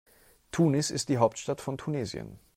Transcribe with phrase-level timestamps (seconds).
[0.51, 2.39] Tunis ist die Hauptstadt von Tunesien.